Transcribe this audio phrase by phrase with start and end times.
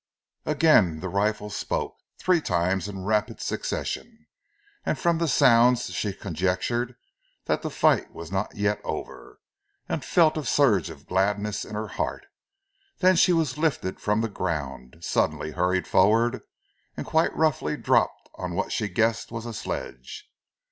[0.47, 4.25] Again the rifle spoke, three times in rapid succession,
[4.83, 6.95] and from the sounds she conjectured
[7.45, 9.39] that the fight was not yet over,
[9.87, 12.25] and felt a surge of gladness in her heart.
[12.97, 16.41] Then she was lifted from the ground, suddenly hurried forward,
[16.97, 20.27] and quite roughly dropped on what she guessed was a sledge.